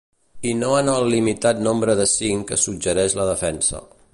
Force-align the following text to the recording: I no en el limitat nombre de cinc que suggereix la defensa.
I 0.51 0.53
no 0.61 0.69
en 0.77 0.87
el 0.93 1.09
limitat 1.15 1.61
nombre 1.67 1.97
de 2.01 2.07
cinc 2.15 2.49
que 2.53 2.59
suggereix 2.63 3.17
la 3.21 3.29
defensa. 3.33 3.83